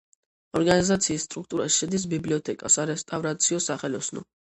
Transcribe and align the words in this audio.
ორგანიზაციის 0.59 1.27
სტრუქტურაში 1.29 1.79
შედის 1.83 2.09
ბიბლიოთეკა, 2.17 2.75
სარესტავრაციო 2.79 3.65
სახელოსნო. 3.71 4.31